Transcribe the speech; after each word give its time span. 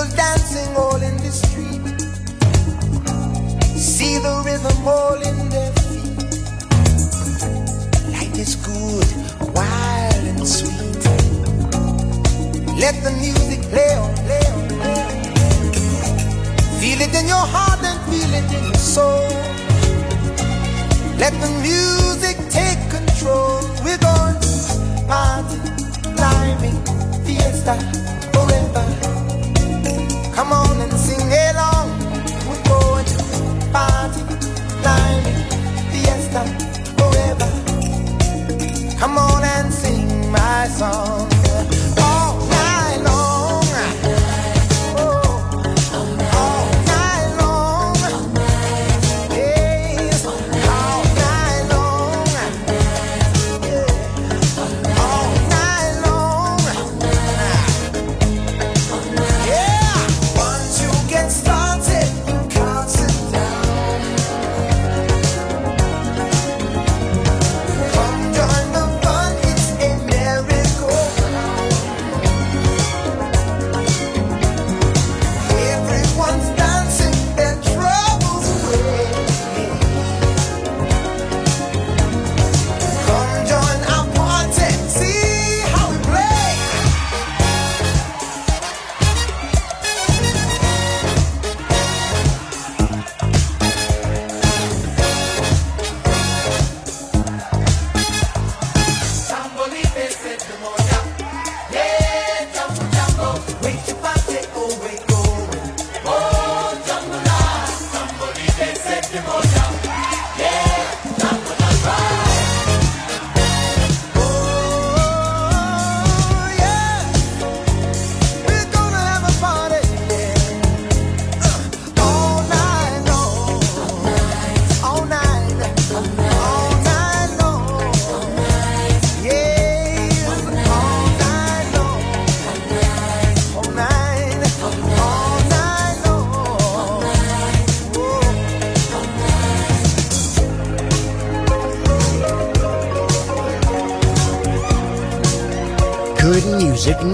People 0.00 0.16
dancing 0.16 0.76
all 0.76 1.02
in 1.02 1.14
the 1.18 1.30
street. 1.30 2.00
See 3.76 4.16
the 4.16 4.42
rhythm 4.46 4.88
all 4.88 5.20
in 5.20 5.48
their 5.50 5.72
feet. 5.82 6.16
Life 8.10 8.38
is 8.38 8.56
good, 8.56 9.08
wild 9.54 10.24
and 10.24 10.48
sweet. 10.48 11.04
Let 12.80 12.96
the 13.04 13.12
music 13.20 13.60
play 13.68 13.94
on, 13.94 14.14
play 14.24 14.46
on, 14.54 14.68
play 14.68 15.02
on. 15.04 15.20
Feel 16.80 17.00
it 17.02 17.14
in 17.14 17.26
your 17.26 17.46
heart 17.54 17.84
and 17.84 18.00
feel 18.08 18.32
it 18.32 18.50
in 18.56 18.64
your 18.64 18.74
soul. 18.76 19.28
Let 21.18 21.34
the 21.44 21.50
music 21.60 22.38
take 22.48 22.80
control. 22.88 23.60
We're 23.84 23.98
going 23.98 24.40
party, 25.06 25.60
climbing, 26.16 26.80
fiesta. 27.26 28.09
Come 30.40 30.54
on 30.54 30.80
and 30.80 30.92
sing 30.94 31.20
along. 31.20 31.98
We're 32.48 32.62
going 32.64 33.04
to 33.04 33.18
party, 33.74 34.22
climbing, 34.80 35.44
fiesta, 35.92 36.42
forever. 36.96 37.50
Come 38.98 39.18
on 39.18 39.44
and 39.44 39.70
sing 39.70 40.30
my 40.32 40.66
song 40.68 41.39
Oh, 109.12 109.49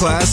Masterclass 0.00 0.29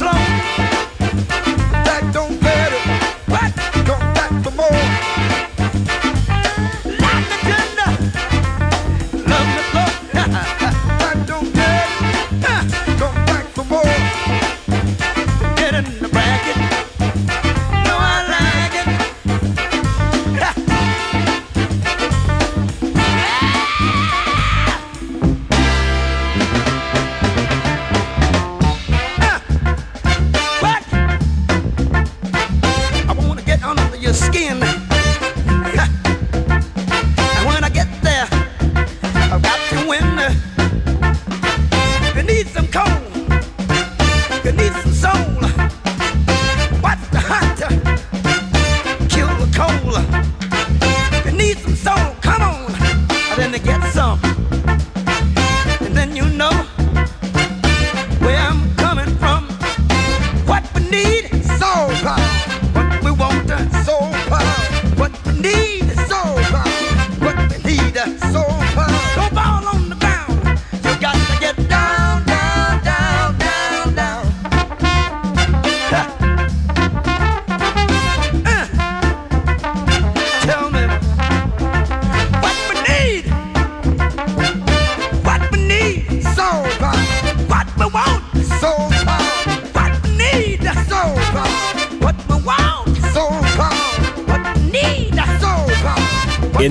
slow. 0.00 0.29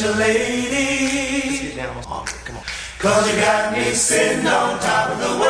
special 0.00 0.18
lady. 0.18 1.48
Let's 1.48 1.60
get 1.60 1.76
down. 1.76 2.02
Oh, 2.08 2.24
come 2.44 2.56
on. 2.56 2.62
Cause 2.98 3.30
you 3.30 3.40
got 3.40 3.72
me 3.72 3.92
sitting 3.92 4.46
on 4.46 4.80
top 4.80 5.10
of 5.10 5.18
the 5.18 5.40
world. 5.40 5.49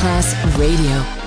Masterclass 0.00 0.34
Radio. 0.56 1.19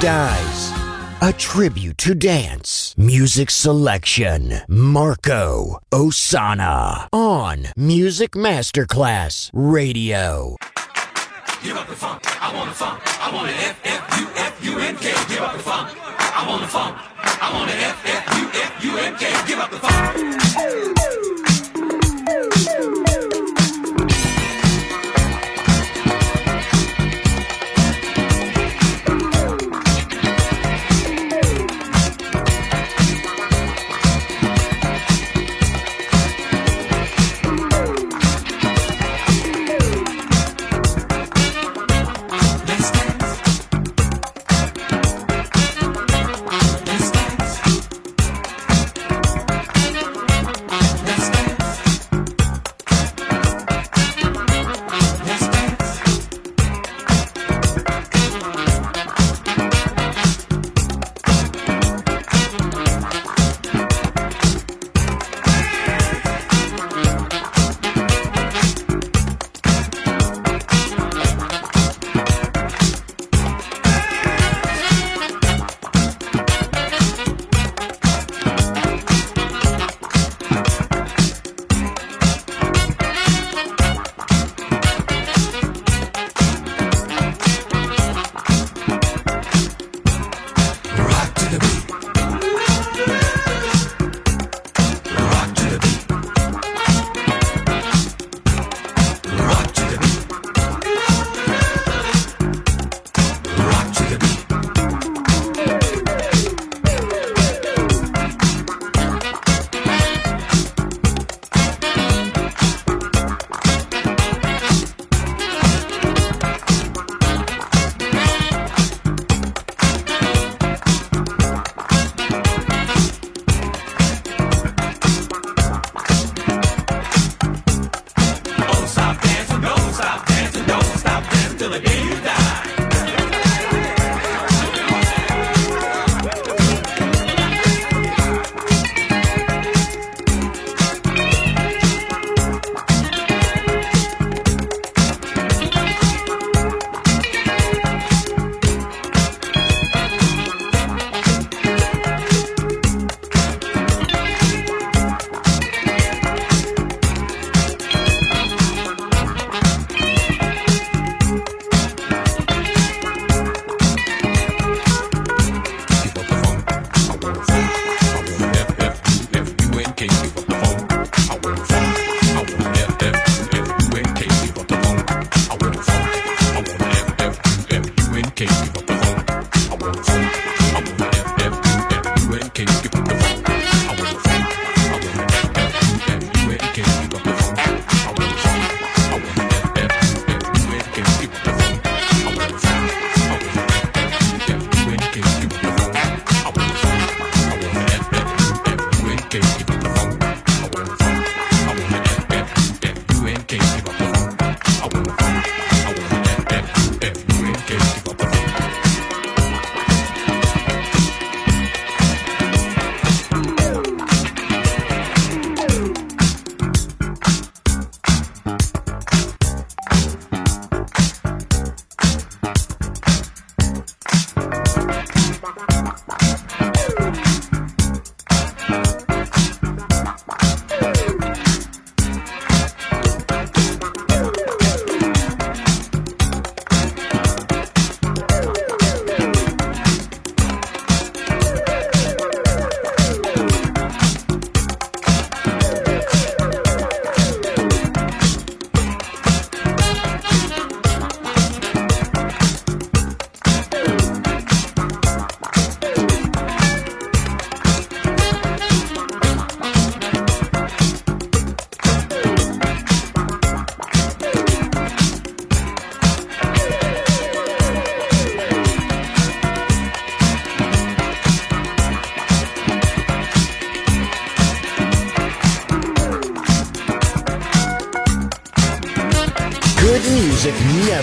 Dies. 0.00 0.72
A 1.22 1.32
tribute 1.32 1.96
to 1.98 2.14
dance. 2.14 2.94
Music 2.98 3.48
selection. 3.48 4.56
Marco 4.68 5.78
Ossanna 5.90 7.08
on 7.12 7.68
Music 7.76 8.32
Masterclass 8.32 9.50
Radio. 9.54 10.56
Give 11.62 11.78
up 11.78 11.88
the 11.88 11.96
funk. 11.96 12.22
I 12.42 12.54
want 12.54 12.68
the 12.68 12.74
funk. 12.76 13.00
I 13.22 13.34
want 13.34 13.48
it 13.48 13.56
F 13.56 13.80
F 13.84 14.20
U 14.20 14.28
F 14.36 14.64
U 14.64 14.78
N 14.78 14.96
K. 14.96 15.12
Give 15.34 15.42
up 15.42 15.56
the 15.56 15.62
funk. 15.62 15.96
I 16.06 16.44
want 16.46 16.60
the 16.60 16.68
funk. 16.68 16.98
I 17.18 17.52
want 17.54 17.70
it 17.70 17.76
F 17.80 18.04
F 18.04 18.38
U 18.38 18.50
F 18.52 18.84
U 18.84 18.98
N 18.98 19.16
K. 19.16 19.48
Give 19.48 19.58
up 19.58 19.70
the 19.70 19.78
funk. 19.78 21.45